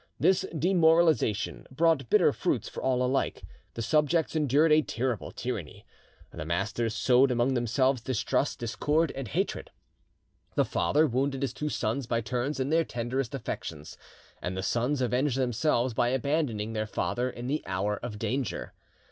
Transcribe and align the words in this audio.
This 0.19 0.47
demoralisation 0.57 1.67
brought 1.69 2.09
bitter 2.09 2.33
fruits 2.33 2.67
for 2.67 2.81
all 2.81 3.03
alike: 3.03 3.43
the 3.75 3.83
subjects 3.83 4.35
endured 4.35 4.71
a 4.71 4.81
terrible 4.81 5.29
tyranny; 5.31 5.85
the 6.31 6.43
masters 6.43 6.95
sowed 6.95 7.29
among 7.29 7.53
themselves 7.53 8.01
distrust, 8.01 8.57
discord, 8.57 9.11
and 9.11 9.27
hatred. 9.27 9.69
The 10.55 10.65
father 10.65 11.05
wounded 11.05 11.43
his 11.43 11.53
two 11.53 11.69
sons 11.69 12.07
by 12.07 12.19
turns 12.21 12.59
in 12.59 12.71
their 12.71 12.83
tenderest 12.83 13.35
affections, 13.35 13.95
and 14.41 14.57
the 14.57 14.63
sons 14.63 15.01
avenged 15.01 15.37
themselves 15.37 15.93
by 15.93 16.07
abandoning 16.09 16.73
their 16.73 16.87
father 16.87 17.29
in 17.29 17.45
the 17.45 17.61
hour 17.67 17.97
of 17.97 18.17
danger. 18.17 18.73